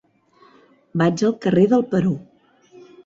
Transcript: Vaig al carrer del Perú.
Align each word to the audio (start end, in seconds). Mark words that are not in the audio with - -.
Vaig 1.01 1.23
al 1.29 1.35
carrer 1.45 1.67
del 1.75 1.85
Perú. 1.93 2.15